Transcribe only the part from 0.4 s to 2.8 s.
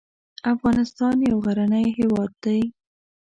افغانستان یو غرنی هیواد دی